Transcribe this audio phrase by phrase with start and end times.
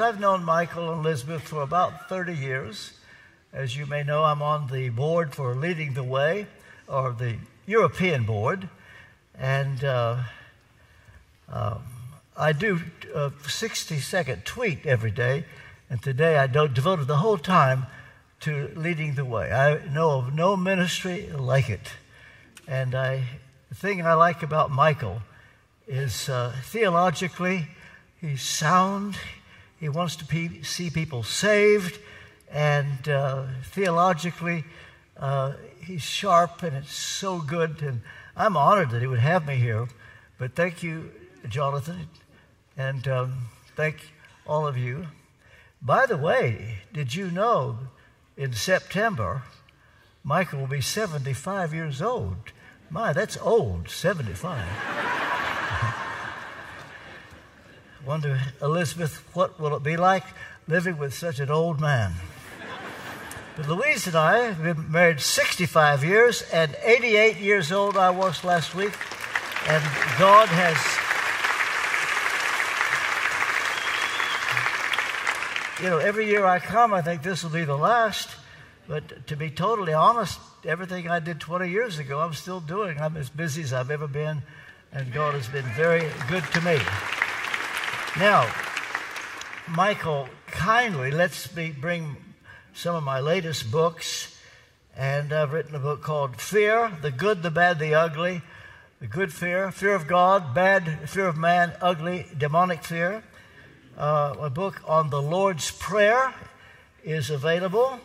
[0.00, 2.92] I've known Michael and Elizabeth for about 30 years.
[3.52, 6.46] As you may know, I'm on the board for Leading the Way,
[6.88, 8.68] or the European board,
[9.38, 10.16] and uh,
[11.52, 11.82] um,
[12.34, 12.80] I do
[13.14, 15.44] a 60 second tweet every day,
[15.90, 17.86] and today I devoted the whole time
[18.40, 19.52] to leading the way.
[19.52, 21.92] I know of no ministry like it.
[22.66, 23.24] And I,
[23.68, 25.20] the thing I like about Michael
[25.86, 27.68] is uh, theologically,
[28.18, 29.16] he's sound.
[29.80, 31.98] He wants to pe- see people saved.
[32.52, 34.64] And uh, theologically,
[35.16, 37.80] uh, he's sharp and it's so good.
[37.82, 38.02] And
[38.36, 39.88] I'm honored that he would have me here.
[40.38, 41.10] But thank you,
[41.48, 42.08] Jonathan.
[42.76, 43.34] And um,
[43.74, 44.12] thank
[44.46, 45.06] all of you.
[45.82, 47.78] By the way, did you know
[48.36, 49.42] in September,
[50.22, 52.52] Michael will be 75 years old?
[52.90, 54.66] My, that's old, 75.
[58.06, 60.24] Wonder, Elizabeth, what will it be like
[60.66, 62.14] living with such an old man?
[63.56, 68.42] But Louise and I have been married 65 years, and 88 years old I was
[68.42, 68.94] last week.
[69.68, 69.82] And
[70.18, 70.78] God has.
[75.82, 78.30] You know, every year I come, I think this will be the last.
[78.88, 82.98] But to be totally honest, everything I did 20 years ago, I'm still doing.
[82.98, 84.42] I'm as busy as I've ever been,
[84.90, 86.78] and God has been very good to me.
[88.18, 88.52] Now,
[89.68, 92.16] Michael kindly lets me bring
[92.74, 94.36] some of my latest books,
[94.96, 98.42] and I've written a book called Fear the Good, the Bad, the Ugly.
[99.00, 103.22] The good fear, fear of God, bad fear of man, ugly, demonic fear.
[103.96, 106.34] Uh, a book on the Lord's Prayer
[107.02, 107.98] is available.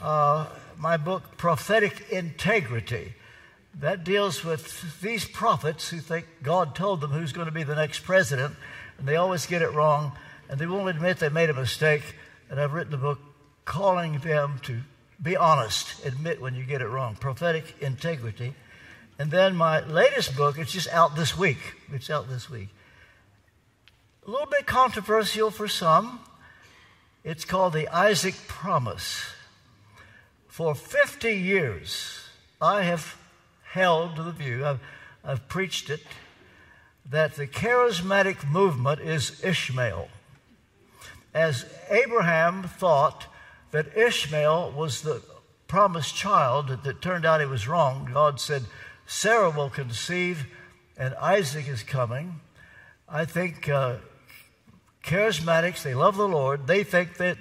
[0.00, 0.46] Uh,
[0.76, 3.14] my book, Prophetic Integrity.
[3.80, 7.74] That deals with these prophets who think God told them who's going to be the
[7.74, 8.54] next president,
[8.98, 10.12] and they always get it wrong,
[10.48, 12.02] and they won't admit they made a mistake.
[12.50, 13.20] And I've written a book
[13.64, 14.80] calling them to
[15.22, 17.16] be honest, admit when you get it wrong.
[17.16, 18.54] Prophetic Integrity.
[19.18, 21.58] And then my latest book, it's just out this week.
[21.92, 22.68] It's out this week.
[24.26, 26.20] A little bit controversial for some.
[27.24, 29.32] It's called The Isaac Promise.
[30.46, 32.20] For 50 years,
[32.60, 33.16] I have
[33.72, 34.80] held to the view, I've,
[35.24, 36.00] I've preached it,
[37.10, 40.08] that the charismatic movement is Ishmael.
[41.32, 43.26] As Abraham thought
[43.70, 45.22] that Ishmael was the
[45.66, 48.64] promised child, that, turned out he was wrong, God said,
[49.06, 50.46] Sarah will conceive
[50.98, 52.40] and Isaac is coming.
[53.08, 53.96] I think uh,
[55.02, 56.66] charismatics, they love the Lord.
[56.66, 57.38] They think that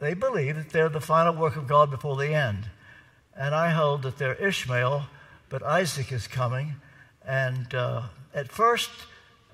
[0.00, 2.70] they believe that they're the final work of God before the end.
[3.36, 5.06] And I hold that they're Ishmael,
[5.48, 6.76] but Isaac is coming.
[7.26, 8.02] And uh,
[8.34, 8.90] at first,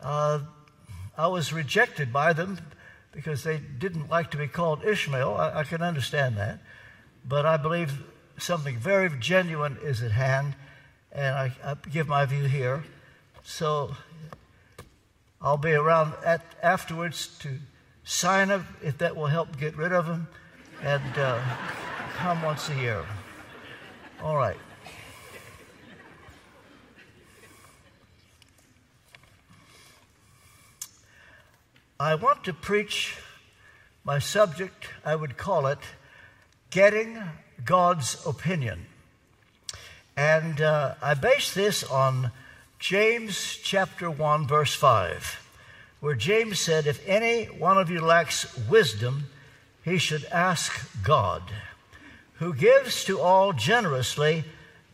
[0.03, 0.41] uh,
[1.17, 2.59] I was rejected by them
[3.13, 5.35] because they didn't like to be called Ishmael.
[5.35, 6.59] I, I can understand that.
[7.27, 8.03] But I believe
[8.39, 10.55] something very genuine is at hand,
[11.13, 12.85] and I, I give my view here.
[13.43, 13.97] So
[15.41, 17.59] I'll be around at, afterwards to
[18.03, 20.29] sign up if that will help get rid of them,
[20.83, 21.41] and uh,
[22.17, 23.05] come once a year.
[24.23, 24.57] All right.
[31.99, 33.17] I want to preach
[34.05, 35.79] my subject, I would call it
[36.71, 37.23] Getting
[37.65, 38.87] God's Opinion.
[40.17, 42.31] And uh, I base this on
[42.79, 45.41] James chapter 1, verse 5
[46.05, 49.25] where James said, If any one of you lacks wisdom,
[49.83, 51.43] he should ask God,
[52.35, 54.45] who gives to all generously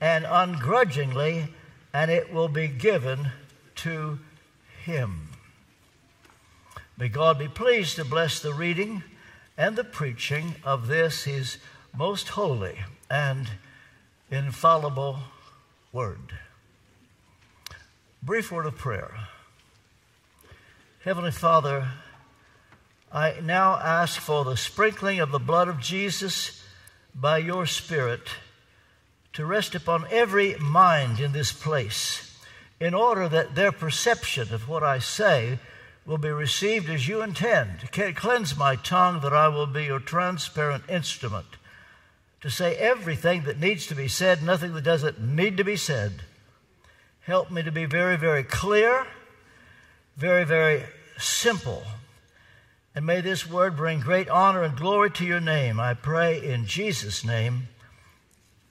[0.00, 1.48] and ungrudgingly,
[1.92, 3.32] and it will be given
[3.74, 4.20] to
[4.84, 5.29] him.
[7.00, 9.02] May God be pleased to bless the reading
[9.56, 11.56] and the preaching of this, his
[11.96, 12.76] most holy
[13.10, 13.48] and
[14.30, 15.20] infallible
[15.94, 16.34] word.
[18.22, 19.14] Brief word of prayer.
[21.02, 21.88] Heavenly Father,
[23.10, 26.62] I now ask for the sprinkling of the blood of Jesus
[27.14, 28.28] by your Spirit
[29.32, 32.38] to rest upon every mind in this place,
[32.78, 35.60] in order that their perception of what I say
[36.10, 37.90] will be received as you intend.
[37.92, 41.46] Cleanse my tongue that I will be your transparent instrument
[42.40, 46.24] to say everything that needs to be said, nothing that doesn't need to be said.
[47.20, 49.06] Help me to be very, very clear
[50.20, 50.84] very, very
[51.16, 51.82] simple.
[52.94, 55.80] And may this word bring great honor and glory to your name.
[55.80, 57.68] I pray in Jesus' name.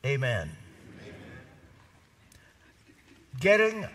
[0.05, 0.51] Amen.
[1.01, 1.15] Amen.
[3.39, 3.87] Getting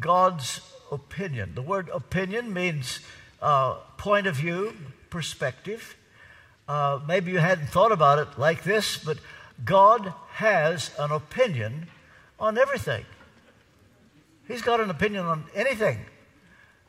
[0.00, 0.60] God's
[0.94, 1.54] opinion.
[1.54, 3.00] The word opinion means
[3.42, 4.74] uh, point of view,
[5.10, 5.96] perspective.
[6.66, 9.18] Uh, maybe you hadn't thought about it like this, but
[9.64, 11.88] God has an opinion
[12.40, 13.04] on everything.
[14.48, 15.98] He's got an opinion on anything.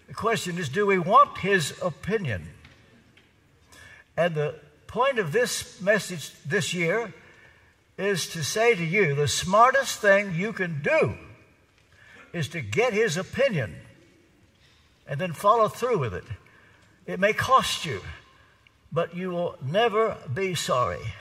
[0.08, 2.48] The question is do we want His opinion?
[4.18, 4.56] And the
[4.88, 7.14] point of this message this year
[7.98, 11.16] is to say to you the smartest thing you can do
[12.34, 13.76] is to get His opinion
[15.08, 16.26] and then follow through with it.
[17.06, 18.02] It may cost you,
[18.92, 21.14] but you will never be sorry.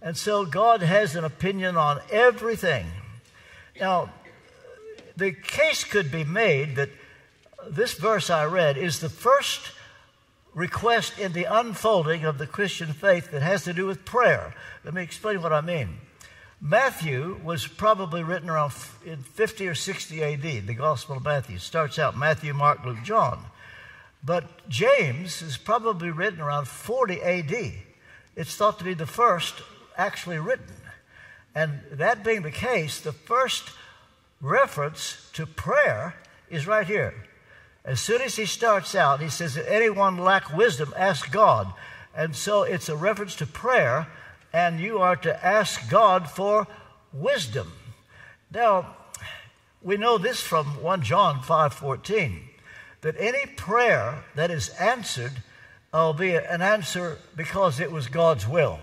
[0.00, 2.86] And so God has an opinion on everything.
[3.78, 4.10] Now,
[5.16, 6.90] the case could be made that
[7.68, 9.72] this verse I read is the first
[10.54, 14.54] request in the unfolding of the Christian faith that has to do with prayer.
[14.84, 15.98] Let me explain what I mean.
[16.64, 18.72] Matthew was probably written around
[19.04, 20.42] in 50 or 60 AD.
[20.42, 23.46] The Gospel of Matthew starts out Matthew, Mark, Luke, John.
[24.22, 27.72] But James is probably written around 40 AD.
[28.36, 29.54] It's thought to be the first
[29.98, 30.76] actually written.
[31.52, 33.64] And that being the case, the first
[34.40, 36.14] reference to prayer
[36.48, 37.26] is right here.
[37.84, 41.72] As soon as he starts out, he says, If anyone lack wisdom, ask God.
[42.14, 44.06] And so it's a reference to prayer,
[44.52, 46.66] and you are to ask God for
[47.12, 47.72] wisdom.
[48.52, 48.96] Now,
[49.80, 52.48] we know this from 1 John 5:14
[53.00, 55.42] that any prayer that is answered
[55.92, 58.78] will be an answer because it was God's will.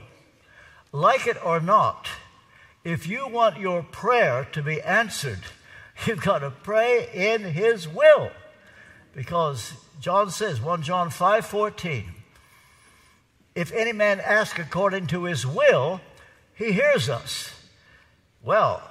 [0.91, 2.07] Like it or not,
[2.83, 5.39] if you want your prayer to be answered,
[6.05, 8.31] you've got to pray in His will.
[9.15, 12.13] Because John says, 1 John 5 14,
[13.59, 15.99] if any man ask according to his will,
[16.55, 17.53] he hears us.
[18.41, 18.81] Well,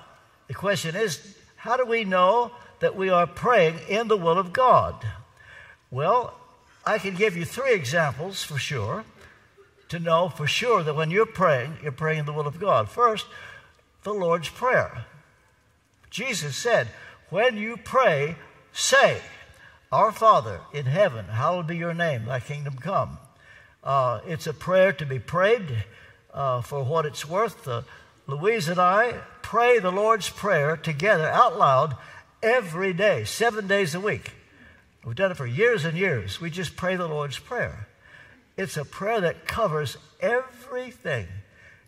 [0.46, 4.52] the question is, how do we know that we are praying in the will of
[4.52, 5.06] God?
[5.90, 6.34] Well,
[6.84, 9.06] I can give you three examples for sure
[9.88, 12.90] to know for sure that when you're praying, you're praying in the will of God.
[12.90, 13.24] First,
[14.02, 15.06] the Lord's Prayer.
[16.10, 16.88] Jesus said,
[17.30, 18.36] When you pray,
[18.74, 19.22] say,
[19.90, 23.16] Our Father in heaven, hallowed be your name, thy kingdom come.
[23.82, 25.84] Uh, it's a prayer to be prayed
[26.34, 27.66] uh, for what it's worth.
[27.66, 27.82] Uh,
[28.26, 31.96] Louise and I pray the Lord's Prayer together out loud
[32.42, 34.32] every day, seven days a week.
[35.04, 36.40] We've done it for years and years.
[36.40, 37.88] We just pray the Lord's Prayer.
[38.56, 41.26] It's a prayer that covers everything.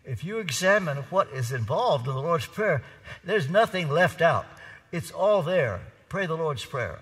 [0.03, 2.81] If you examine what is involved in the Lord's Prayer,
[3.23, 4.45] there's nothing left out.
[4.91, 5.81] It's all there.
[6.09, 6.99] Pray the Lord's Prayer.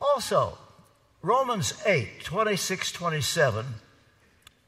[0.00, 0.58] Also,
[1.22, 3.66] Romans 8, 26, 27,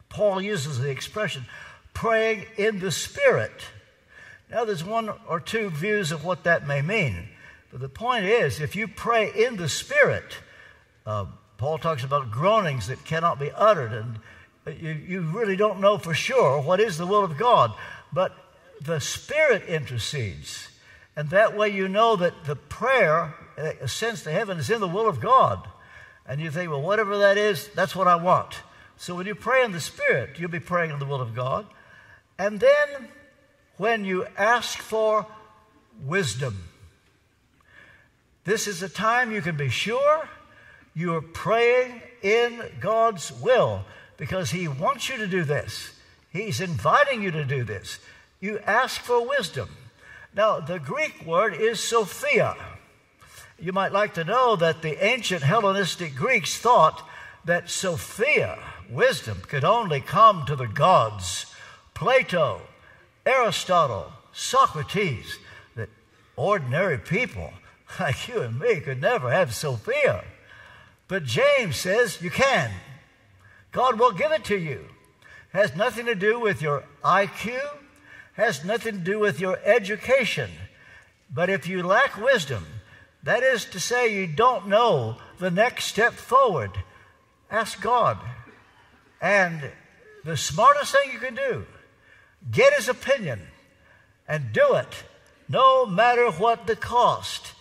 [0.08, 1.46] Paul uses the expression
[1.94, 3.52] praying in the Spirit.
[4.50, 7.28] Now, there's one or two views of what that may mean.
[7.70, 10.38] But the point is, if you pray in the Spirit,
[11.06, 11.26] uh,
[11.56, 14.18] Paul talks about groanings that cannot be uttered, and
[14.80, 17.72] you, you really don't know for sure what is the will of God.
[18.12, 18.34] But
[18.80, 20.68] the Spirit intercedes.
[21.14, 25.06] And that way you know that the prayer ascends to heaven is in the will
[25.08, 25.68] of God.
[26.30, 28.54] And you think, well, whatever that is, that's what I want.
[28.96, 31.66] So when you pray in the Spirit, you'll be praying in the will of God.
[32.38, 33.08] And then
[33.78, 35.26] when you ask for
[36.04, 36.68] wisdom,
[38.44, 40.28] this is a time you can be sure
[40.94, 43.84] you're praying in God's will
[44.16, 45.90] because He wants you to do this.
[46.32, 47.98] He's inviting you to do this.
[48.38, 49.68] You ask for wisdom.
[50.32, 52.54] Now, the Greek word is Sophia.
[53.60, 57.06] You might like to know that the ancient Hellenistic Greeks thought
[57.44, 61.46] that Sophia, wisdom, could only come to the gods.
[61.92, 62.62] Plato,
[63.26, 65.38] Aristotle, Socrates,
[65.76, 65.90] that
[66.36, 67.52] ordinary people
[68.00, 70.24] like you and me could never have Sophia.
[71.06, 72.70] But James says you can.
[73.72, 74.86] God will give it to you.
[75.52, 77.60] Has nothing to do with your IQ,
[78.34, 80.50] has nothing to do with your education.
[81.32, 82.64] But if you lack wisdom,
[83.22, 86.70] that is to say, you don't know the next step forward,
[87.50, 88.18] ask God.
[89.20, 89.70] And
[90.24, 91.66] the smartest thing you can do,
[92.50, 93.40] get his opinion
[94.26, 95.04] and do it,
[95.48, 97.52] no matter what the cost.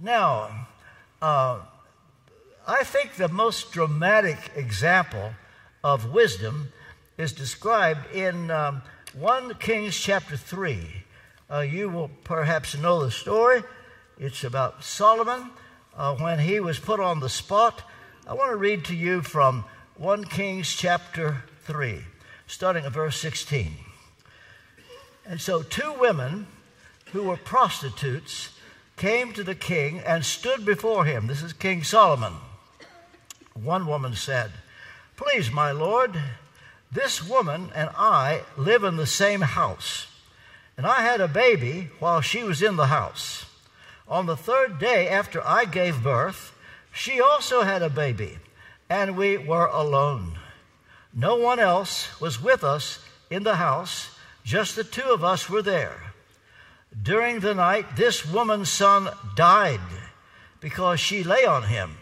[0.00, 0.68] Now,
[1.22, 1.60] uh,
[2.66, 5.32] I think the most dramatic example
[5.82, 6.72] of wisdom
[7.16, 8.82] is described in um,
[9.14, 11.04] 1 Kings chapter 3.
[11.50, 13.62] Uh, you will perhaps know the story.
[14.18, 15.50] It's about Solomon
[15.94, 17.82] uh, when he was put on the spot.
[18.26, 22.00] I want to read to you from 1 Kings chapter 3,
[22.46, 23.72] starting at verse 16.
[25.26, 26.46] And so, two women
[27.12, 28.50] who were prostitutes
[28.96, 31.26] came to the king and stood before him.
[31.26, 32.32] This is King Solomon.
[33.52, 34.50] One woman said,
[35.16, 36.18] Please, my Lord,
[36.90, 40.06] this woman and I live in the same house,
[40.74, 43.44] and I had a baby while she was in the house.
[44.08, 46.54] On the third day after I gave birth,
[46.92, 48.38] she also had a baby,
[48.88, 50.38] and we were alone.
[51.12, 54.10] No one else was with us in the house,
[54.44, 56.12] just the two of us were there.
[57.02, 59.80] During the night, this woman's son died
[60.60, 61.96] because she lay on him.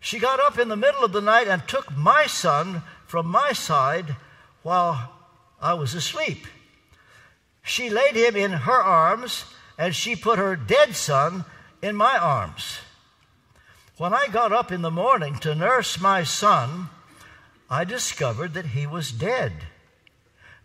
[0.00, 3.52] She got up in the middle of the night and took my son from my
[3.52, 4.16] side
[4.62, 5.12] while
[5.60, 6.46] I was asleep.
[7.62, 9.44] She laid him in her arms,
[9.80, 11.42] and she put her dead son
[11.80, 12.80] in my arms.
[13.96, 16.90] When I got up in the morning to nurse my son,
[17.70, 19.52] I discovered that he was dead.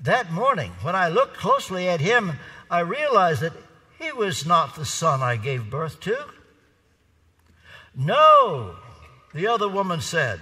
[0.02, 2.34] That morning, when I looked closely at him,
[2.70, 3.54] I realized that
[3.98, 6.26] he was not the son I gave birth to.
[7.96, 8.76] No,
[9.34, 10.42] the other woman said,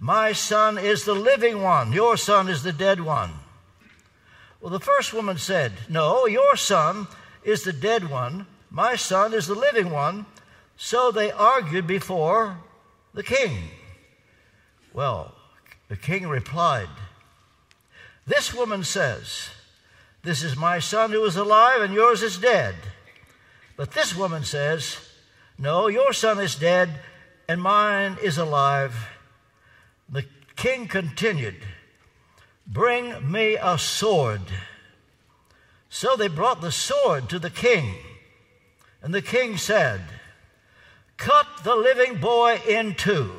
[0.00, 3.30] My son is the living one, your son is the dead one.
[4.60, 7.06] Well, the first woman said, No, your son
[7.44, 10.26] is the dead one, my son is the living one.
[10.76, 12.58] So they argued before
[13.14, 13.56] the king.
[14.92, 15.34] Well,
[15.88, 16.88] the king replied,
[18.26, 19.50] This woman says,
[20.22, 22.74] This is my son who is alive, and yours is dead.
[23.76, 24.98] But this woman says,
[25.58, 26.90] No, your son is dead
[27.48, 29.08] and mine is alive.
[30.08, 30.24] The
[30.56, 31.56] king continued,
[32.66, 34.42] Bring me a sword.
[35.94, 37.96] So they brought the sword to the king.
[39.02, 40.00] And the king said,
[41.18, 43.30] Cut the living boy in two,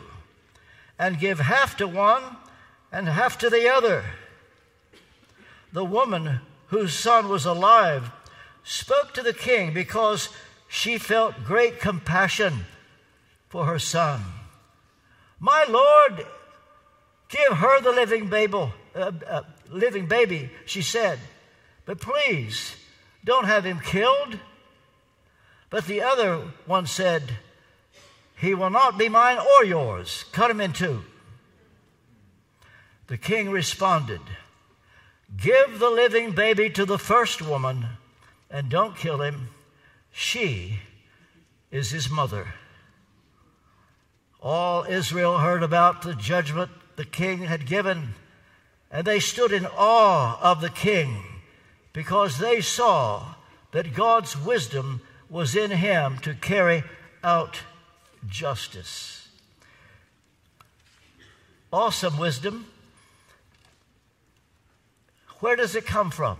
[0.99, 2.21] and give half to one
[2.91, 4.05] and half to the other.
[5.73, 8.11] The woman whose son was alive
[8.63, 10.29] spoke to the king because
[10.67, 12.65] she felt great compassion
[13.49, 14.21] for her son.
[15.39, 16.23] My Lord,
[17.29, 19.41] give her the living baby, uh, uh,
[19.71, 21.17] living baby, she said.
[21.85, 22.75] But please,
[23.23, 24.39] don't have him killed.
[25.69, 27.23] But the other one said,
[28.37, 30.25] He will not be mine or yours.
[30.31, 31.03] Cut him in two.
[33.07, 34.21] The king responded,
[35.35, 37.85] Give the living baby to the first woman
[38.49, 39.49] and don't kill him.
[40.11, 40.79] She
[41.71, 42.53] is his mother.
[44.41, 48.13] All Israel heard about the judgment the king had given,
[48.91, 51.23] and they stood in awe of the king
[51.93, 53.35] because they saw
[53.71, 56.83] that God's wisdom was in him to carry
[57.23, 57.61] out
[58.27, 59.27] justice.
[61.71, 62.67] Awesome wisdom.
[65.39, 66.37] Where does it come from?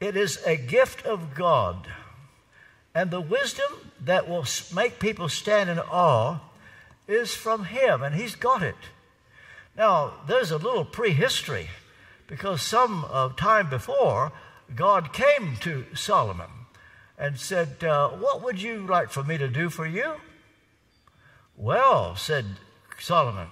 [0.00, 1.86] It is a gift of God.
[2.94, 6.40] And the wisdom that will make people stand in awe
[7.08, 8.76] is from Him, and He's got it.
[9.76, 11.68] Now, there's a little prehistory
[12.34, 14.32] because some uh, time before,
[14.74, 16.50] God came to Solomon
[17.16, 20.14] and said, uh, What would you like for me to do for you?
[21.56, 22.44] Well, said
[22.98, 23.46] Solomon,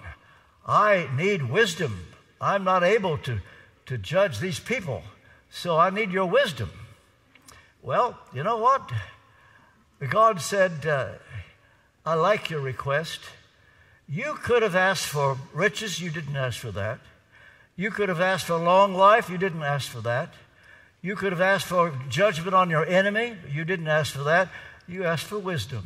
[0.67, 2.09] I need wisdom.
[2.41, 3.39] I'm not able to,
[3.87, 5.05] to judge these people,
[5.49, 6.71] so I need your wisdom.
[7.83, 8.91] Well, you know what?
[10.11, 11.11] God said, uh,
[12.05, 13.21] I like your request.
[14.09, 16.99] You could have asked for riches, you didn't ask for that.
[17.76, 20.35] You could have asked for a long life, you didn't ask for that.
[21.00, 24.49] You could have asked for judgment on your enemy, you didn't ask for that.
[24.87, 25.85] You asked for wisdom.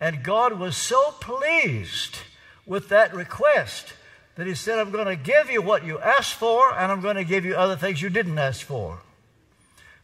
[0.00, 2.18] And God was so pleased
[2.66, 3.94] with that request
[4.36, 7.16] that He said, I'm going to give you what you asked for, and I'm going
[7.16, 9.00] to give you other things you didn't ask for.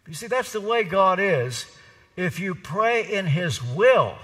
[0.08, 1.66] You see, that's the way God is
[2.16, 4.16] if you pray in His will,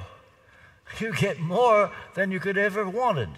[0.99, 3.29] you get more than you could ever wanted.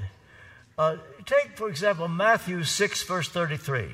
[0.79, 3.89] Uh, take, for example, Matthew 6, verse 33.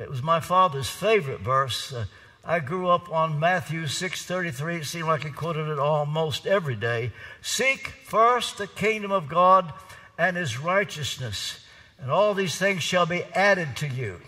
[0.00, 1.92] It was my father's favorite verse.
[1.92, 2.06] Uh,
[2.44, 4.78] I grew up on Matthew 6:33.
[4.78, 7.12] It seemed like he quoted it almost every day.
[7.42, 9.72] Seek first the kingdom of God
[10.16, 11.66] and his righteousness,
[11.98, 14.20] and all these things shall be added to you.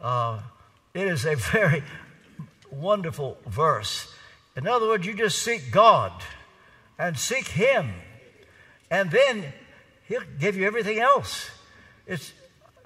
[0.00, 0.40] Uh,
[0.94, 1.84] it is a very
[2.70, 4.12] wonderful verse.
[4.56, 6.12] In other words, you just seek God
[6.98, 7.92] and seek Him,
[8.90, 9.52] and then
[10.08, 11.50] He'll give you everything else.
[12.06, 12.32] It's,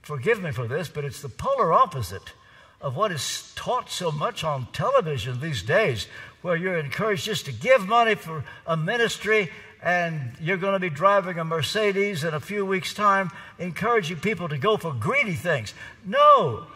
[0.03, 2.33] forgive me for this, but it's the polar opposite
[2.81, 6.07] of what is taught so much on television these days,
[6.43, 9.51] where you're encouraged just to give money for a ministry
[9.83, 14.49] and you're going to be driving a Mercedes in a few weeks' time, encouraging people
[14.49, 15.73] to go for greedy things.
[16.05, 16.67] No.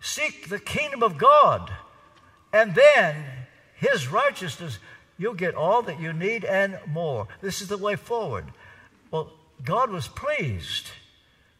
[0.00, 1.72] Seek the kingdom of God,
[2.52, 3.24] and then
[3.74, 4.78] his righteousness,
[5.18, 7.28] you'll get all that you need and more.
[7.40, 8.46] This is the way forward.
[9.10, 9.32] Well,
[9.64, 10.88] God was pleased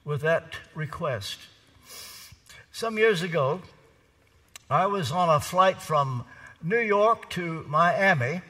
[0.04, 1.38] with that request.
[2.72, 3.60] Some years ago,
[4.68, 6.24] I was on a flight from
[6.62, 8.40] New York to Miami,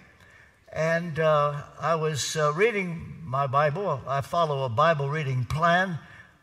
[0.72, 4.00] and uh, I was uh, reading my Bible.
[4.06, 5.98] I follow a Bible reading plan.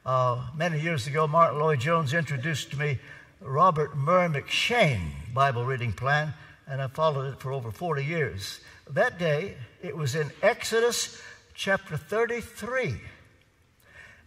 [0.05, 2.99] Uh, many years ago, Martyn Lloyd-Jones introduced to me
[3.39, 6.33] Robert Murray M'Cheyne Bible reading plan,
[6.67, 8.59] and I followed it for over 40 years.
[8.89, 11.21] That day, it was in Exodus
[11.53, 12.95] chapter 33.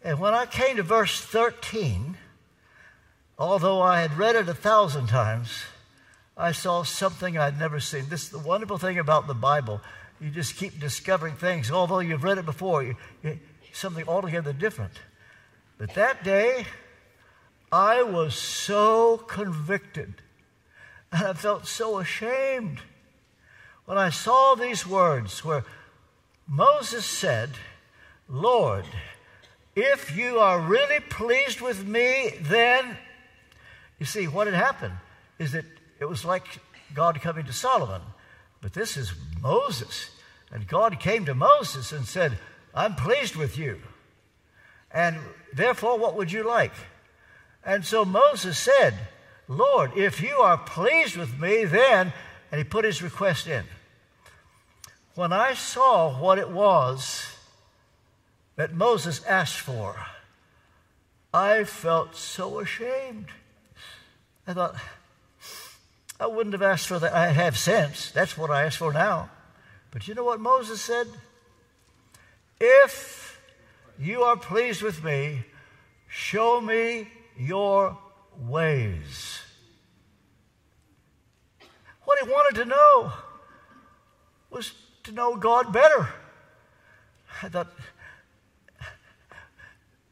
[0.03, 2.17] And when I came to verse 13,
[3.39, 5.63] although I had read it a thousand times,
[6.37, 8.09] I saw something I'd never seen.
[8.09, 9.81] This is the wonderful thing about the Bible.
[10.21, 13.39] You just keep discovering things, although you've read it before, you, you,
[13.73, 14.93] something altogether different.
[15.77, 16.65] But that day,
[17.71, 20.15] I was so convicted
[21.13, 22.81] and I felt so ashamed
[23.85, 25.65] when I saw these words where
[26.47, 27.51] Moses said,
[28.29, 28.85] Lord,
[29.75, 32.97] if you are really pleased with me, then,
[33.99, 34.95] you see, what had happened
[35.39, 35.65] is that
[36.01, 36.45] it was like
[36.95, 38.03] God coming to Solomon.
[38.61, 40.11] But this is Moses.
[40.53, 42.39] And God came to Moses and said,
[42.75, 43.81] I'm pleased with you.
[44.91, 45.19] And
[45.53, 46.73] therefore, what would you like?
[47.65, 48.95] And so Moses said,
[49.47, 52.13] Lord, if you are pleased with me, then,
[52.51, 53.65] and he put his request in.
[55.15, 57.37] When I saw what it was
[58.61, 59.97] that Moses asked for,
[61.33, 63.29] I felt so ashamed.
[64.47, 64.75] I thought,
[66.21, 67.15] I wouldn't have asked for that.
[67.15, 68.11] I have since.
[68.11, 69.31] That's what I asked for now.
[69.91, 71.07] But you know what Moses said?
[72.61, 73.41] If
[73.99, 75.47] you are pleased with me,
[76.07, 77.97] show me your
[78.47, 79.41] ways.
[82.05, 83.13] What he wanted to know
[84.51, 84.75] was
[85.05, 86.11] to know God better.
[87.43, 87.73] I thought,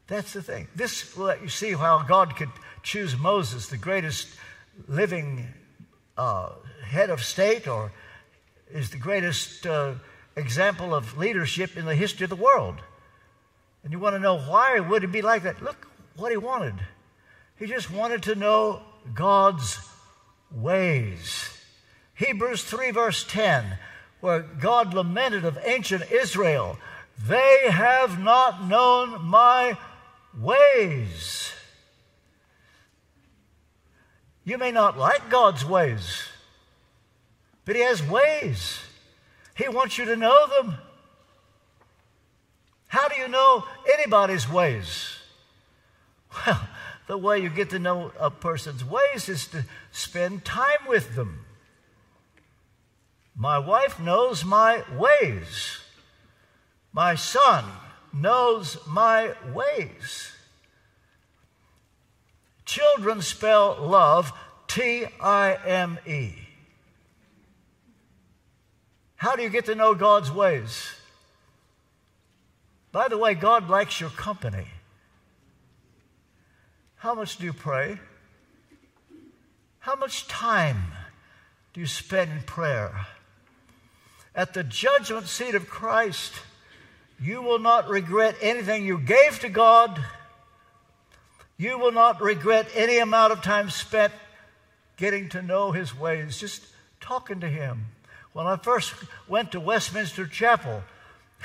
[0.09, 0.67] that's the thing.
[0.75, 2.49] This will let you see how God could
[2.81, 4.27] choose Moses, the greatest
[4.87, 5.47] living
[6.17, 6.49] uh,
[6.83, 7.91] head of state, or
[8.71, 9.93] is the greatest uh,
[10.35, 12.77] example of leadership in the history of the world.
[13.83, 15.61] And you want to know why would it be like that?
[15.61, 16.73] Look what he wanted.
[17.57, 18.81] He just wanted to know
[19.13, 19.79] God's
[20.51, 21.55] ways.
[22.15, 23.77] Hebrews 3, verse 10,
[24.21, 26.77] where God lamented of ancient Israel,
[27.27, 29.77] they have not known my
[30.37, 31.53] ways.
[34.43, 36.27] You may not like God's ways,
[37.65, 38.79] but He has ways.
[39.55, 40.77] He wants you to know them.
[42.87, 45.17] How do you know anybody's ways?
[46.45, 46.67] Well,
[47.07, 51.45] the way you get to know a person's ways is to spend time with them.
[53.35, 55.79] My wife knows my ways.
[56.91, 57.65] My son
[58.13, 60.31] knows my ways.
[62.65, 64.31] Children spell love
[64.67, 66.33] T I M E.
[69.15, 70.91] How do you get to know God's ways?
[72.91, 74.67] By the way, God likes your company.
[76.95, 77.99] How much do you pray?
[79.79, 80.83] How much time
[81.73, 83.07] do you spend in prayer?
[84.35, 86.33] At the judgment seat of Christ,
[87.21, 90.03] you will not regret anything you gave to God.
[91.57, 94.13] You will not regret any amount of time spent
[94.97, 96.63] getting to know His ways, just
[97.01, 97.85] talking to Him.
[98.33, 98.93] When I first
[99.27, 100.83] went to Westminster Chapel,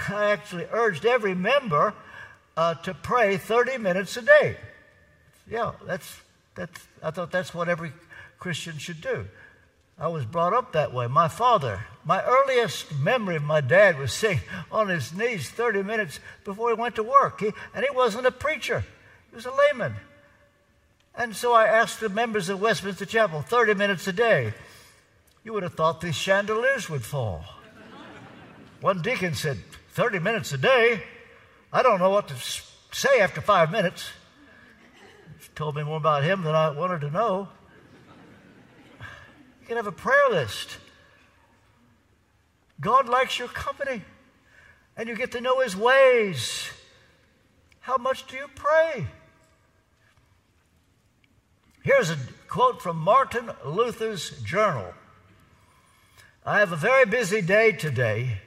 [0.08, 1.94] I actually urged every member
[2.56, 4.56] uh, to pray 30 minutes a day
[5.50, 6.20] yeah, that's,
[6.54, 7.92] that's, I thought that's what every
[8.38, 9.26] Christian should do.
[9.98, 11.06] I was brought up that way.
[11.06, 14.40] My father, my earliest memory of my dad was sitting
[14.72, 17.40] on his knees 30 minutes before he went to work.
[17.40, 18.84] He, and he wasn't a preacher,
[19.30, 19.94] he was a layman.
[21.16, 24.52] And so I asked the members of Westminster Chapel 30 minutes a day.
[25.44, 27.44] You would have thought these chandeliers would fall.
[28.80, 29.58] One deacon said,
[29.92, 31.02] 30 minutes a day?
[31.72, 32.34] I don't know what to
[32.90, 34.10] say after five minutes
[35.40, 37.48] He told me more about him than I wanted to know.
[39.64, 40.76] You can have a prayer list.
[42.82, 44.02] God likes your company,
[44.94, 46.68] and you get to know his ways.
[47.80, 49.06] How much do you pray?
[51.82, 54.92] Here's a quote from Martin Luther's journal
[56.44, 58.42] I have a very busy day today,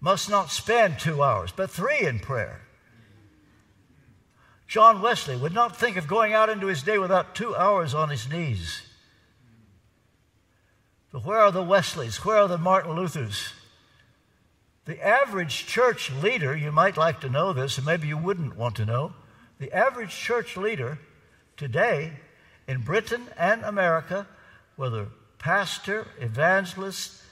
[0.00, 2.60] must not spend two hours, but three in prayer.
[4.68, 8.10] John Wesley would not think of going out into his day without two hours on
[8.10, 8.83] his knees.
[11.14, 12.24] But where are the Wesleys?
[12.24, 13.52] Where are the Martin Luthers?
[14.84, 18.74] The average church leader, you might like to know this, and maybe you wouldn't want
[18.76, 19.12] to know,
[19.60, 20.98] The average church leader
[21.56, 22.14] today
[22.66, 24.26] in Britain and America,
[24.74, 25.06] whether
[25.38, 27.22] pastor, evangelist,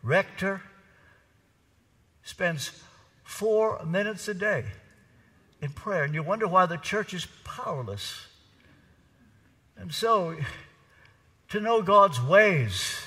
[0.00, 0.62] rector,
[2.22, 2.80] spends
[3.24, 4.66] four minutes a day
[5.60, 6.04] in prayer.
[6.04, 8.28] And you wonder why the church is powerless.
[9.76, 10.36] And so,
[11.54, 13.00] to know God's ways,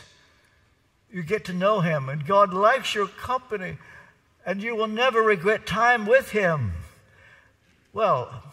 [1.12, 3.78] you get to know Him, and God likes your company,
[4.46, 6.72] and you will never regret time with Him.
[7.92, 8.44] Well,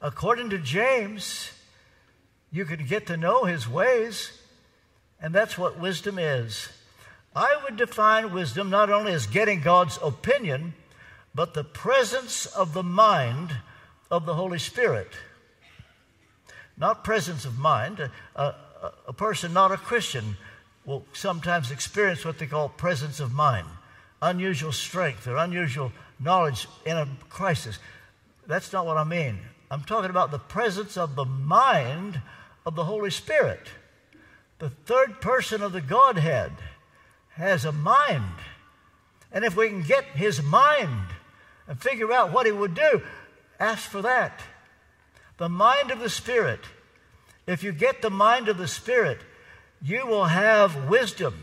[0.00, 1.52] according to James,
[2.50, 4.40] you can get to know His ways,
[5.20, 6.68] and that's what wisdom is.
[7.36, 10.72] I would define wisdom not only as getting God's opinion,
[11.34, 13.54] but the presence of the mind
[14.10, 15.08] of the Holy Spirit.
[16.78, 18.10] Not presence of mind.
[18.34, 18.54] A,
[19.08, 20.36] a, person not a Christian
[20.84, 23.66] will sometimes experience what they call presence of mind,
[24.22, 27.78] unusual strength or unusual knowledge in a crisis.
[28.46, 29.38] That's not what I mean.
[29.70, 32.20] I'm talking about the presence of the mind
[32.66, 33.68] of the Holy Spirit.
[34.58, 36.52] The third person of the Godhead
[37.30, 38.34] has a mind.
[39.32, 41.06] And if we can get his mind
[41.68, 43.02] and figure out what he would do,
[43.58, 44.40] ask for that.
[45.38, 46.60] The mind of the Spirit.
[47.50, 49.18] If you get the mind of the Spirit,
[49.82, 51.34] you will have wisdom.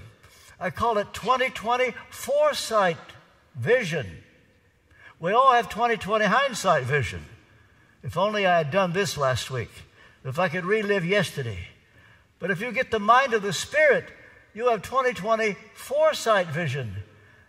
[0.57, 2.95] I call it 2020 foresight
[3.57, 4.23] vision.
[5.19, 7.25] We all have 2020 hindsight vision.
[8.03, 9.69] If only I had done this last week.
[10.23, 11.67] If I could relive yesterday.
[12.39, 14.05] But if you get the mind of the Spirit,
[14.53, 16.95] you have 2020 foresight vision.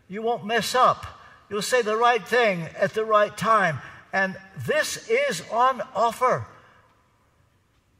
[0.08, 1.06] You won't mess up.
[1.48, 3.78] You'll say the right thing at the right time.
[4.12, 6.44] And this is on offer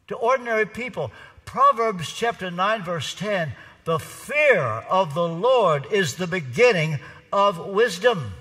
[0.08, 1.12] to ordinary people.
[1.44, 3.52] Proverbs chapter 9, verse 10
[3.84, 6.98] the fear of the Lord is the beginning
[7.32, 8.34] of wisdom.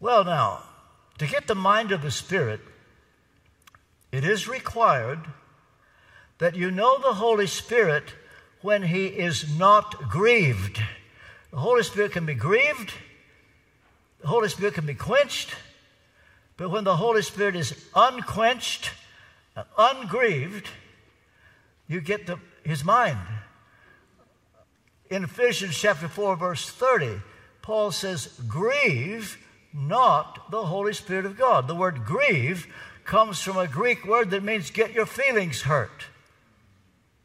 [0.00, 0.64] Well, now,
[1.18, 2.60] to get the mind of the Spirit,
[4.10, 5.20] it is required
[6.38, 8.14] that you know the Holy Spirit
[8.62, 10.82] when he is not grieved.
[11.52, 12.92] The Holy Spirit can be grieved,
[14.20, 15.54] the Holy Spirit can be quenched,
[16.56, 18.90] but when the Holy Spirit is unquenched,
[19.76, 20.68] ungrieved,
[21.88, 23.18] you get the, his mind.
[25.10, 27.20] In Ephesians chapter 4, verse 30,
[27.62, 29.38] Paul says, Grieve
[29.72, 31.68] not the Holy Spirit of God.
[31.68, 32.66] The word grieve
[33.04, 36.06] comes from a Greek word that means get your feelings hurt.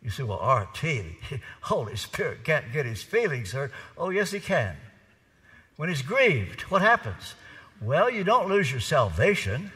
[0.01, 0.85] You say, well, RT,
[1.61, 3.71] Holy Spirit can't get his feelings hurt.
[3.97, 4.75] Oh, yes, he can.
[5.77, 7.35] When he's grieved, what happens?
[7.81, 9.71] Well, you don't lose your salvation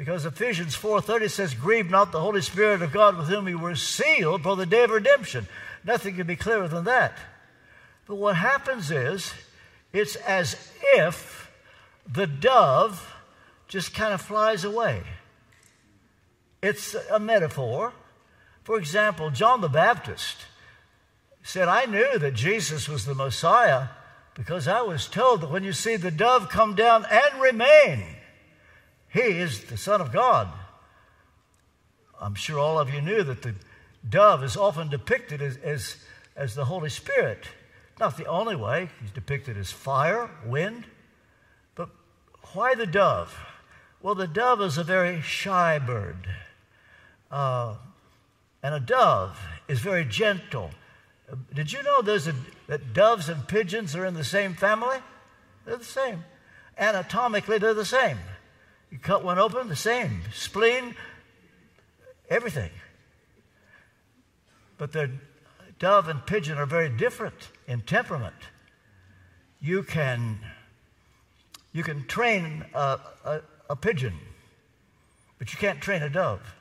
[0.00, 3.76] because Ephesians 4.30 says, Grieve not the Holy Spirit of God with whom you were
[3.76, 5.46] sealed for the day of redemption.
[5.84, 7.16] Nothing can be clearer than that.
[8.06, 9.32] But what happens is,
[9.92, 11.50] it's as if
[12.10, 13.14] the dove
[13.68, 15.02] just kind of flies away.
[16.62, 17.92] It's a metaphor
[18.70, 20.36] for example, John the Baptist
[21.42, 23.88] said, I knew that Jesus was the Messiah
[24.34, 28.04] because I was told that when you see the dove come down and remain,
[29.12, 30.48] he is the Son of God.
[32.20, 33.54] I'm sure all of you knew that the
[34.08, 35.96] dove is often depicted as, as,
[36.36, 37.46] as the Holy Spirit.
[37.98, 40.86] Not the only way, he's depicted as fire, wind.
[41.74, 41.90] But
[42.52, 43.36] why the dove?
[44.02, 46.28] Well, the dove is a very shy bird.
[47.30, 47.76] Uh,
[48.62, 50.70] and a dove is very gentle.
[51.54, 52.34] Did you know there's a,
[52.66, 54.98] that doves and pigeons are in the same family?
[55.64, 56.24] They're the same.
[56.78, 58.18] Anatomically, they're the same.
[58.90, 60.22] You cut one open, the same.
[60.34, 60.94] Spleen,
[62.28, 62.70] everything.
[64.78, 65.10] But the
[65.78, 68.34] dove and pigeon are very different in temperament.
[69.60, 70.38] You can,
[71.72, 74.14] you can train a, a, a pigeon,
[75.38, 76.54] but you can't train a dove.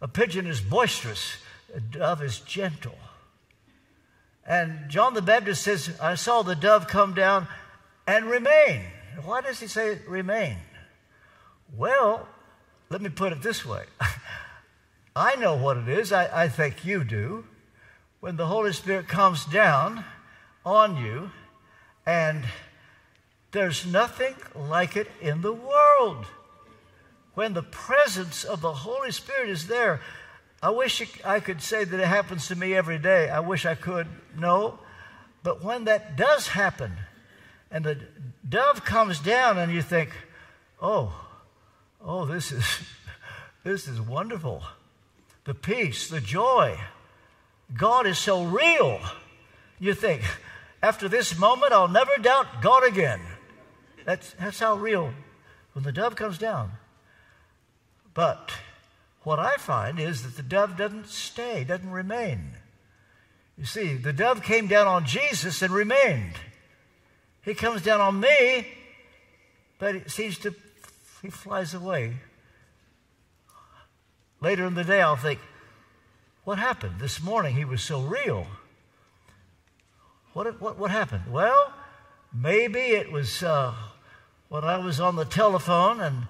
[0.00, 1.36] A pigeon is boisterous,
[1.74, 2.96] a dove is gentle.
[4.44, 7.46] And John the Baptist says, I saw the dove come down
[8.06, 8.82] and remain.
[9.24, 10.56] Why does he say remain?
[11.76, 12.28] Well,
[12.90, 13.84] let me put it this way
[15.16, 17.44] I know what it is, I, I think you do.
[18.20, 20.04] When the Holy Spirit comes down
[20.64, 21.30] on you,
[22.06, 22.44] and
[23.50, 26.26] there's nothing like it in the world
[27.34, 30.00] when the presence of the Holy Spirit is there.
[30.62, 33.28] I wish I could say that it happens to me every day.
[33.28, 34.06] I wish I could.
[34.38, 34.78] No.
[35.42, 36.92] But when that does happen,
[37.70, 37.98] and the
[38.48, 40.10] dove comes down, and you think,
[40.80, 41.12] oh,
[42.04, 42.64] oh, this is,
[43.64, 44.62] this is wonderful.
[45.44, 46.78] The peace, the joy.
[47.76, 49.00] God is so real.
[49.78, 50.22] You think,
[50.82, 53.20] after this moment, I'll never doubt God again.
[54.04, 55.12] That's, that's how real.
[55.72, 56.72] When the dove comes down,
[58.14, 58.52] But
[59.22, 62.56] what I find is that the dove doesn't stay, doesn't remain.
[63.56, 66.34] You see, the dove came down on Jesus and remained.
[67.42, 68.66] He comes down on me,
[69.78, 70.54] but it seems to,
[71.22, 72.16] he flies away.
[74.40, 75.38] Later in the day, I'll think,
[76.44, 76.96] what happened?
[76.98, 78.48] This morning he was so real.
[80.32, 81.30] What, what, what happened?
[81.30, 81.72] Well,
[82.34, 83.72] maybe it was uh,
[84.48, 86.26] when I was on the telephone and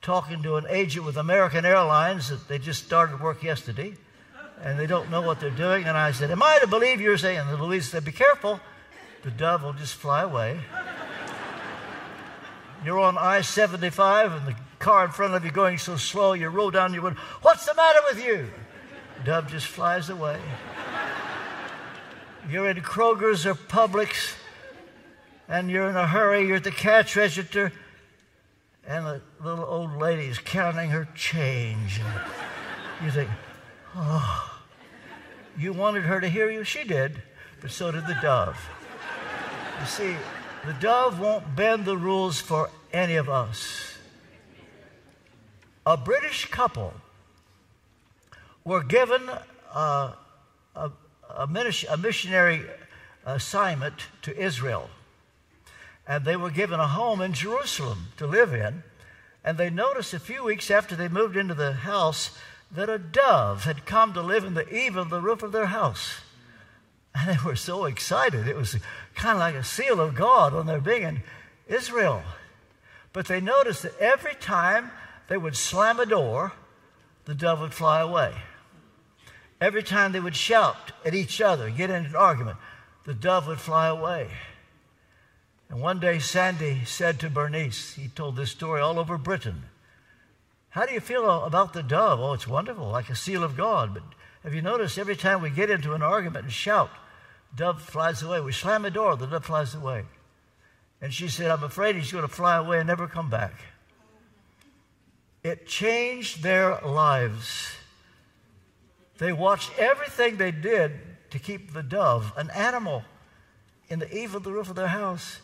[0.00, 3.94] talking to an agent with American Airlines that they just started work yesterday
[4.62, 5.84] and they don't know what they're doing.
[5.84, 7.38] And I said, Am I to believe you're saying?
[7.38, 8.60] And Louise said, Be careful.
[9.22, 10.60] The dove will just fly away.
[12.84, 16.48] You're on I 75 and the car in front of you going so slow, you
[16.48, 17.20] roll down your window.
[17.42, 18.48] What's the matter with you?
[19.24, 20.40] dove just flies away.
[22.48, 24.34] You're in Kroger's or Publix
[25.46, 27.72] and you're in a hurry, you're at the cash register,
[28.86, 32.00] and the little old lady's counting her change.
[33.04, 33.28] You think,
[33.96, 34.60] oh,
[35.58, 36.62] you wanted her to hear you?
[36.62, 37.20] She did,
[37.60, 38.56] but so did the dove.
[39.80, 40.16] You see,
[40.66, 43.94] the dove won't bend the rules for any of us.
[45.86, 46.94] A British couple
[48.64, 49.28] were given
[49.74, 50.12] a,
[50.76, 50.90] a,
[51.34, 52.62] a, missionary
[53.24, 54.90] assignment to Israel.
[56.06, 58.82] And they were given a home in Jerusalem to live in.
[59.42, 62.36] And they noticed a few weeks after they moved into the house
[62.70, 65.66] that a dove had come to live in the eave of the roof of their
[65.66, 66.20] house.
[67.14, 68.46] And they were so excited.
[68.46, 68.76] It was
[69.14, 71.22] kind of like a seal of God when they're being in
[71.66, 72.22] Israel.
[73.12, 74.92] But they noticed that every time
[75.28, 76.52] they would slam a door,
[77.24, 78.34] the dove would fly away.
[79.60, 82.56] Every time they would shout at each other, get into an argument,
[83.04, 84.28] the dove would fly away.
[85.68, 89.64] And one day Sandy said to Bernice, he told this story all over Britain.
[90.70, 92.20] How do you feel about the dove?
[92.20, 93.94] Oh, it's wonderful, like a seal of God.
[93.94, 94.02] But
[94.42, 96.90] have you noticed every time we get into an argument and shout,
[97.54, 98.40] dove flies away.
[98.40, 100.04] We slam the door, the dove flies away.
[101.00, 103.54] And she said, I'm afraid he's going to fly away and never come back.
[105.42, 107.72] It changed their lives.
[109.18, 110.92] They watched everything they did
[111.30, 113.04] to keep the dove, an animal,
[113.88, 115.40] in the eave of the roof of their house.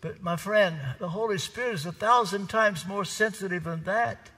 [0.00, 4.30] But my friend, the Holy Spirit is a thousand times more sensitive than that.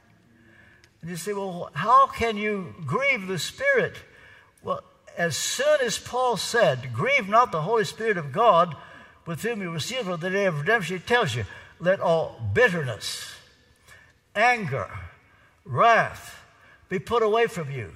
[1.00, 3.96] And you say, well, how can you grieve the Spirit?
[4.62, 4.82] Well,
[5.18, 8.76] as soon as Paul said, grieve not the Holy Spirit of God,
[9.26, 11.44] with whom you were sealed for the day of redemption, he tells you,
[11.80, 13.32] let all bitterness,
[14.34, 14.88] anger,
[15.64, 16.40] wrath
[16.88, 17.90] be put away from you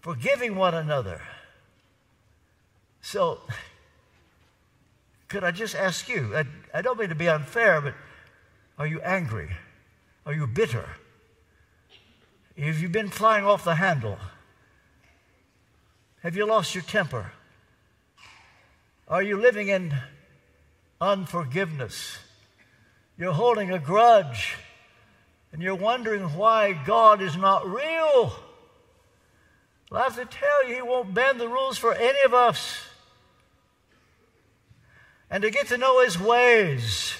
[0.00, 1.20] forgiving one another.
[3.02, 3.40] So,
[5.28, 6.36] could I just ask you?
[6.36, 7.94] I, I don't mean to be unfair, but
[8.78, 9.50] are you angry?
[10.24, 10.88] Are you bitter?
[12.56, 14.18] Have you been flying off the handle?
[16.24, 17.32] Have you lost your temper?
[19.06, 19.92] Are you living in
[20.98, 22.16] unforgiveness?
[23.18, 24.56] You're holding a grudge
[25.52, 28.32] and you're wondering why God is not real.
[29.90, 32.80] Well, I have to tell you, He won't bend the rules for any of us.
[35.30, 37.18] And to get to know His ways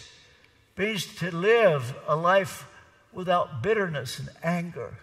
[0.79, 2.67] means to live a life
[3.13, 4.97] without bitterness and anger.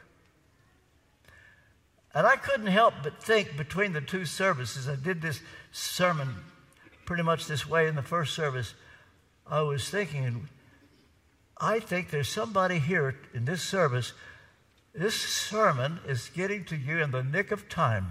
[2.13, 6.35] And I couldn't help but think between the two services, I did this sermon
[7.05, 8.73] pretty much this way in the first service.
[9.47, 10.49] I was thinking,
[11.57, 14.13] I think there's somebody here in this service
[14.93, 18.07] this sermon is getting to you in the nick of time.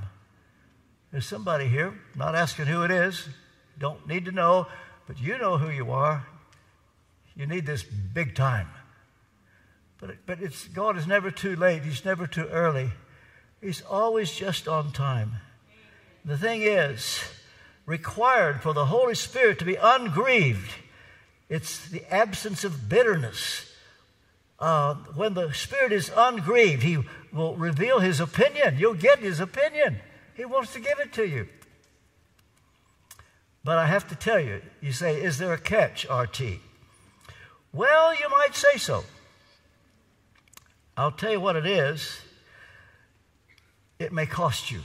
[1.13, 3.29] There's somebody here, not asking who it is,
[3.79, 4.67] don't need to know,
[5.07, 6.27] but you know who you are.
[7.37, 8.69] You need this big time.
[10.01, 12.91] But, but it's, God is never too late, He's never too early.
[13.61, 15.33] He's always just on time.
[16.25, 17.21] The thing is,
[17.87, 20.73] required for the Holy Spirit to be ungrieved,
[21.49, 23.71] it's the absence of bitterness
[24.61, 26.99] uh, when the Spirit is ungrieved, He
[27.33, 28.77] will reveal His opinion.
[28.79, 30.01] You'll get His opinion.
[30.35, 31.49] He wants to give it to you.
[33.65, 36.41] But I have to tell you, you say, is there a catch, RT?
[37.73, 39.05] Well, you might say so.
[40.97, 42.21] I'll tell you what it is.
[44.01, 44.81] It may cost you.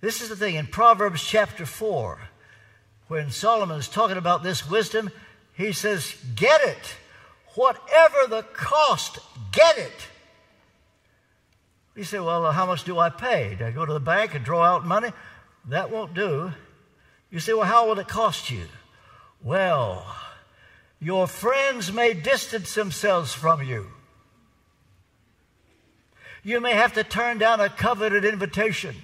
[0.00, 2.18] This is the thing in Proverbs chapter 4,
[3.06, 5.10] when Solomon is talking about this wisdom,
[5.54, 6.96] he says, Get it
[7.56, 9.18] whatever the cost,
[9.50, 10.06] get it.
[11.96, 13.56] You say, well, how much do I pay?
[13.58, 15.10] Do I go to the bank and draw out money?
[15.68, 16.52] That won't do.
[17.30, 18.64] You say, well, how will it cost you?
[19.42, 20.06] Well,
[21.00, 23.90] your friends may distance themselves from you.
[26.46, 28.94] You may have to turn down a coveted invitation.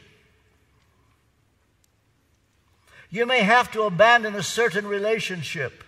[3.10, 5.82] You may have to abandon a certain relationship.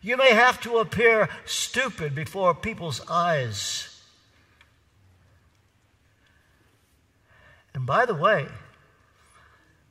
[0.00, 4.00] You may have to appear stupid before people's eyes.
[7.74, 8.46] And by the way,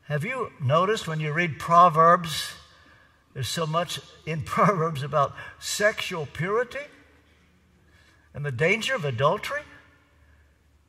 [0.06, 2.54] have you noticed when you read Proverbs,
[3.36, 6.88] there's so much in Proverbs about sexual purity
[8.34, 9.62] and the danger of adultery?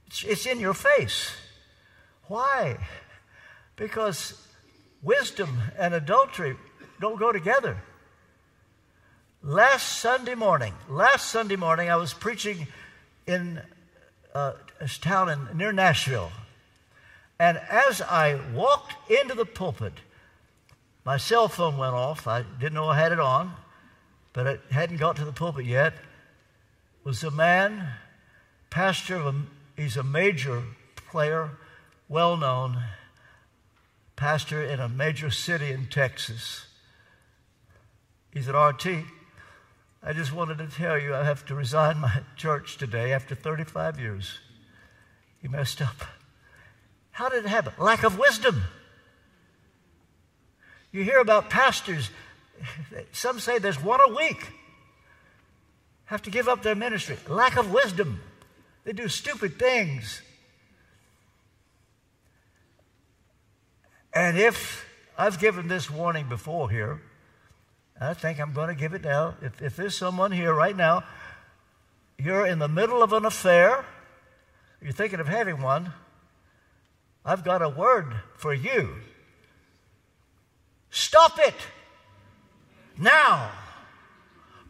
[0.06, 1.32] It's, in your face.
[2.28, 2.78] Why?
[3.76, 4.40] Because
[5.02, 6.56] wisdom and adultery
[7.00, 7.78] don't go together.
[9.42, 12.66] Last Sunday morning, last Sunday morning, I was preaching
[13.26, 13.60] in
[14.34, 16.32] uh, a town in, near Nashville.
[17.38, 19.94] And as I walked into the pulpit,
[21.04, 22.26] my cell phone went off.
[22.26, 23.52] I didn't know I had it on,
[24.32, 25.92] but it hadn't got to the pulpit yet.
[27.04, 27.86] Was a man,
[28.70, 29.34] pastor of a,
[29.76, 30.62] he's a major
[30.96, 31.50] player,
[32.08, 32.82] well known,
[34.16, 36.64] pastor in a major city in Texas.
[38.32, 39.04] He's at RT.
[40.02, 44.00] I just wanted to tell you I have to resign my church today after 35
[44.00, 44.38] years.
[45.42, 46.06] He messed up.
[47.10, 47.74] How did it happen?
[47.78, 48.62] Lack of wisdom.
[50.90, 52.08] You hear about pastors,
[53.12, 54.52] some say there's one a week,
[56.06, 57.16] have to give up their ministry.
[57.28, 58.20] Lack of wisdom.
[58.84, 60.22] They do stupid things.
[64.12, 64.86] And if
[65.18, 67.02] I've given this warning before here,
[68.00, 69.34] I think I'm going to give it now.
[69.40, 71.04] If, if there's someone here right now,
[72.18, 73.84] you're in the middle of an affair,
[74.80, 75.92] you're thinking of having one,
[77.24, 78.96] I've got a word for you.
[80.90, 81.54] Stop it
[82.98, 83.50] now.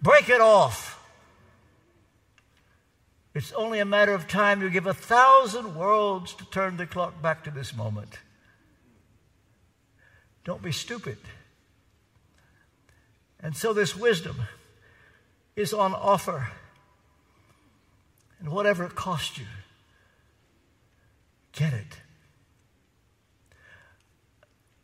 [0.00, 1.03] Break it off.
[3.34, 4.62] It's only a matter of time.
[4.62, 8.20] You give a thousand worlds to turn the clock back to this moment.
[10.44, 11.18] Don't be stupid.
[13.40, 14.36] And so, this wisdom
[15.56, 16.48] is on offer.
[18.38, 19.46] And whatever it costs you,
[21.52, 22.00] get it.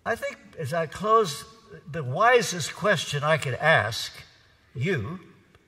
[0.04, 1.44] I think as I close,
[1.90, 4.12] the wisest question I could ask
[4.74, 5.20] you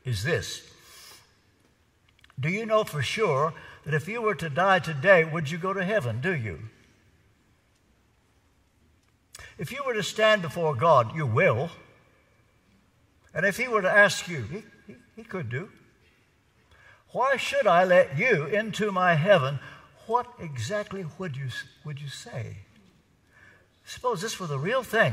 [0.04, 0.71] is this
[2.38, 5.72] Do you know for sure that if you were to die today, would you go
[5.72, 6.20] to heaven?
[6.20, 6.60] Do you?
[9.58, 11.70] If you were to stand before God, you will.
[13.34, 15.68] And if He were to ask you, He, he, he could do,
[17.12, 19.58] why should I let you into my heaven?
[20.06, 21.48] What exactly would you,
[21.84, 22.56] would you say?
[23.84, 25.12] Suppose this were the real thing,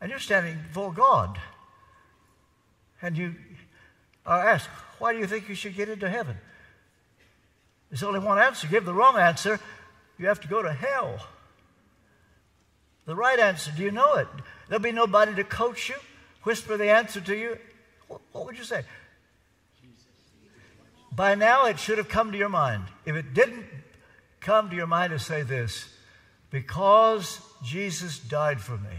[0.00, 1.38] and you're standing before God,
[3.02, 3.34] and you
[4.24, 6.36] are asked, Why do you think you should get into heaven?
[7.90, 8.66] There's only one answer.
[8.66, 9.60] Give the wrong answer,
[10.18, 11.26] you have to go to hell.
[13.04, 14.28] The right answer, do you know it?
[14.68, 15.96] There'll be nobody to coach you,
[16.44, 17.58] whisper the answer to you.
[18.08, 18.84] What would you say?
[21.14, 22.84] By now, it should have come to your mind.
[23.04, 23.66] If it didn't
[24.40, 25.88] come to your mind to say this,
[26.50, 28.96] because Jesus died for me.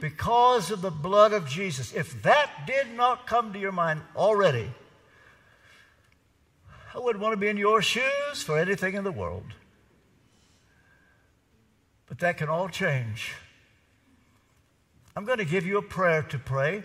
[0.00, 1.92] Because of the blood of Jesus.
[1.92, 4.70] If that did not come to your mind already,
[6.94, 9.54] I wouldn't want to be in your shoes for anything in the world.
[12.08, 13.34] But that can all change.
[15.14, 16.82] I'm going to give you a prayer to pray.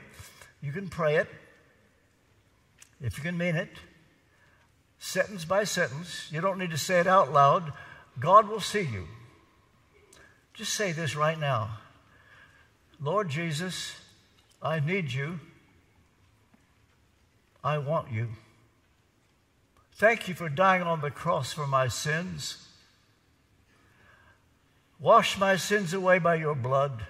[0.61, 1.27] You can pray it
[3.01, 3.69] if you can mean it,
[4.99, 6.27] sentence by sentence.
[6.31, 7.73] You don't need to say it out loud.
[8.19, 9.07] God will see you.
[10.53, 11.79] Just say this right now
[13.01, 13.95] Lord Jesus,
[14.61, 15.39] I need you.
[17.63, 18.29] I want you.
[19.95, 22.67] Thank you for dying on the cross for my sins.
[24.99, 27.05] Wash my sins away by your blood.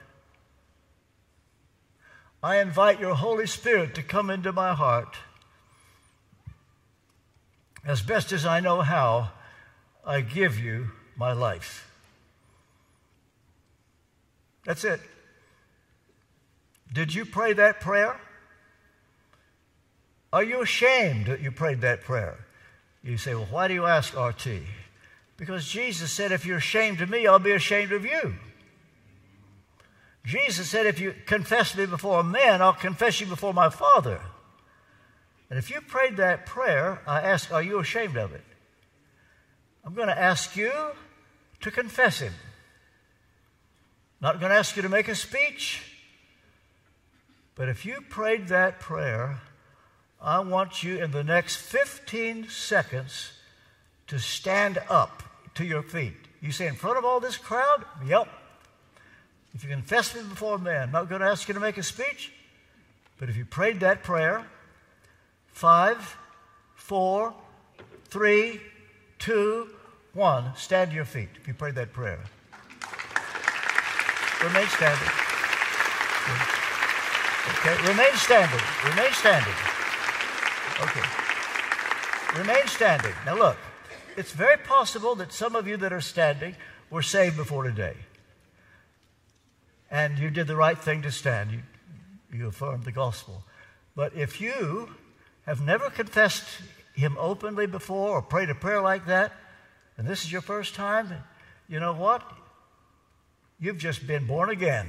[2.42, 5.18] I invite your Holy Spirit to come into my heart.
[7.84, 9.32] As best as I know how,
[10.06, 11.90] I give you my life.
[14.64, 15.00] That's it.
[16.96, 18.18] Did you pray that prayer?
[20.32, 22.46] Are you ashamed that you prayed that prayer?
[23.04, 24.48] You say, well, why do you ask RT?
[25.36, 28.36] Because Jesus said, if you're ashamed of me, I'll be ashamed of you.
[30.24, 34.22] Jesus said, if you confess me before men, I'll confess you before my Father.
[35.50, 38.44] And if you prayed that prayer, I ask, are you ashamed of it?
[39.84, 40.72] I'm going to ask you
[41.60, 42.34] to confess Him.
[44.22, 45.92] Not going to ask you to make a speech.
[47.56, 49.40] But if you prayed that prayer,
[50.22, 53.32] I want you in the next 15 seconds
[54.08, 55.24] to stand up
[55.56, 56.14] to your feet.
[56.42, 57.86] You say, in front of all this crowd?
[58.06, 58.28] Yep.
[59.54, 61.84] If you confess me before men, I'm not going to ask you to make a
[61.84, 62.34] speech,
[63.18, 64.46] but if you prayed that prayer,
[65.54, 66.18] five,
[66.76, 67.34] four,
[68.10, 68.60] three,
[69.18, 69.70] two,
[70.14, 72.20] one, stand to your feet if you prayed that prayer.
[74.44, 75.10] Remain standing.
[77.48, 78.60] Okay, remain standing.
[78.86, 79.54] Remain standing.
[80.82, 81.02] Okay.
[82.38, 83.14] Remain standing.
[83.26, 83.58] Now look,
[84.18, 86.56] it's very possible that some of you that are standing
[86.90, 87.96] were saved before today.
[89.92, 91.52] And you did the right thing to stand.
[91.52, 91.60] You,
[92.34, 93.44] you affirmed the gospel.
[93.96, 94.90] But if you
[95.46, 96.46] have never confessed
[96.94, 99.32] Him openly before or prayed a prayer like that,
[99.98, 101.14] and this is your first time,
[101.70, 102.24] you know what?
[103.60, 104.88] You've just been born again.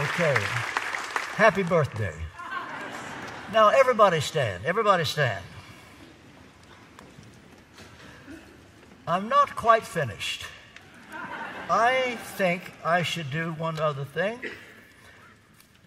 [0.00, 0.36] Okay.
[1.34, 2.14] Happy birthday.
[3.52, 4.64] Now, everybody stand.
[4.64, 5.44] Everybody stand.
[9.08, 10.44] I'm not quite finished.
[11.68, 14.38] I think I should do one other thing.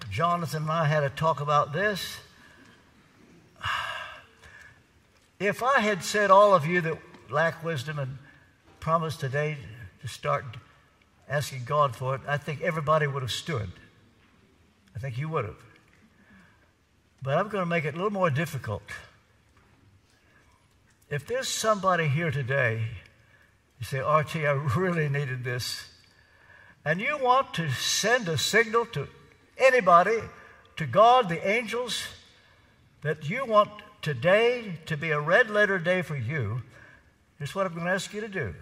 [0.09, 2.17] Jonathan and I had a talk about this.
[5.39, 6.97] If I had said all of you that
[7.29, 8.17] lack wisdom and
[8.81, 9.57] promised today
[10.01, 10.43] to start
[11.29, 13.71] asking God for it, I think everybody would have stood.
[14.95, 15.55] I think you would have.
[17.21, 18.83] But I'm going to make it a little more difficult.
[21.09, 22.85] If there's somebody here today,
[23.79, 25.85] you say, RT, I really needed this,
[26.83, 29.07] and you want to send a signal to
[29.57, 30.19] anybody,
[30.77, 32.03] to God, the angels,
[33.03, 33.69] that you want
[34.01, 36.63] today to be a red letter day for you,
[37.37, 38.55] here's what I'm going to ask you to do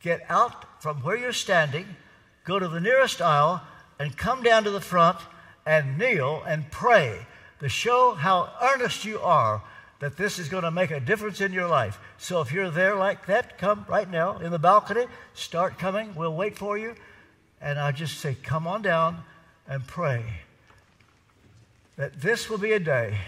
[0.00, 1.96] get out from where you're standing,
[2.44, 3.62] go to the nearest aisle,
[3.98, 5.18] and come down to the front
[5.66, 7.26] and kneel and pray
[7.60, 9.62] to show how earnest you are
[10.00, 11.98] that this is going to make a difference in your life.
[12.18, 16.14] So if you're there like that, come right now in the balcony, start coming.
[16.14, 16.94] We'll wait for you.
[17.60, 19.24] And I just say, come on down
[19.66, 20.24] and pray
[21.96, 23.18] that this will be a day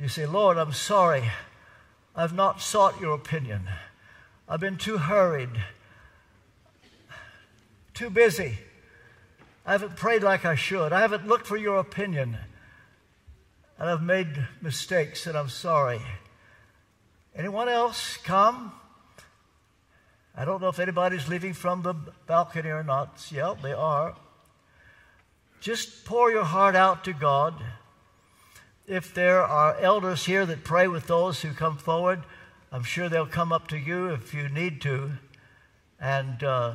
[0.00, 1.30] you say, Lord, I'm sorry.
[2.16, 3.68] I've not sought your opinion.
[4.48, 5.50] I've been too hurried,
[7.92, 8.58] too busy.
[9.66, 10.92] I haven't prayed like I should.
[10.92, 12.38] I haven't looked for your opinion.
[13.78, 16.00] And I've made mistakes, and I'm sorry.
[17.34, 18.72] Anyone else come?
[20.36, 21.94] I don't know if anybody's leaving from the
[22.26, 23.26] balcony or not.
[23.30, 24.16] Yeah, they are.
[25.60, 27.62] Just pour your heart out to God
[28.90, 32.24] if there are elders here that pray with those who come forward,
[32.72, 35.12] I'm sure they'll come up to you if you need to.
[36.00, 36.74] And uh,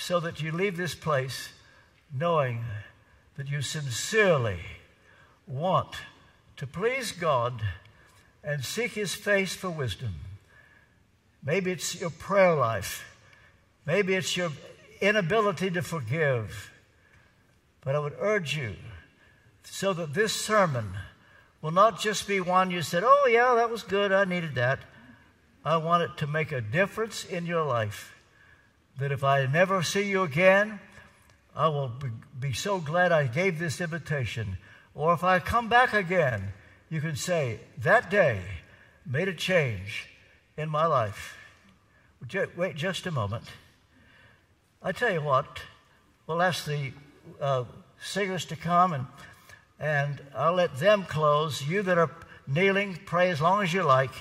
[0.00, 1.50] so that you leave this place
[2.12, 2.64] knowing
[3.36, 4.60] that you sincerely
[5.46, 5.94] want
[6.56, 7.60] to please God
[8.42, 10.14] and seek His face for wisdom.
[11.44, 13.14] Maybe it's your prayer life.
[13.84, 14.52] Maybe it's your
[15.02, 16.70] inability to forgive.
[17.82, 18.76] But I would urge you
[19.64, 20.94] so that this sermon
[21.60, 24.80] will not just be one you said, oh, yeah, that was good, I needed that.
[25.62, 28.14] I want it to make a difference in your life.
[29.00, 30.78] That if I never see you again,
[31.56, 31.90] I will
[32.38, 34.58] be, so glad I gave this invitation.
[34.94, 36.52] Or if I come back again,
[36.90, 38.42] you can say, that day
[39.06, 40.06] made a change
[40.58, 41.38] in my life.
[42.56, 43.44] Wait just a moment.
[44.82, 45.60] I tell you what,
[46.26, 46.92] we'll ask the
[47.40, 47.64] uh,
[48.02, 49.06] singers to come and
[49.78, 51.66] and I'll let them close.
[51.66, 52.10] You that are
[52.46, 54.12] kneeling, pray as long as you like,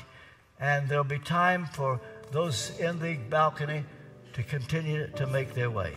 [0.57, 1.99] and there'll be time for
[2.31, 3.83] those in the balcony
[4.39, 5.93] to continue to make their way.